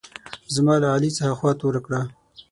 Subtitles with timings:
[0.55, 2.01] زما له علي څخه خوا توره کړه.